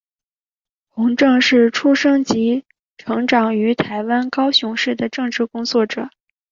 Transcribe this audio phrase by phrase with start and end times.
[0.87, 2.65] 洪正是出生及
[2.97, 6.09] 成长于台湾高雄市的政治工作者。